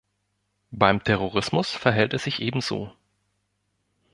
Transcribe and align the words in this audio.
Beim 0.71 1.03
Terrorismus 1.03 1.69
verhält 1.69 2.15
es 2.15 2.23
sich 2.23 2.41
ebenso. 2.41 2.91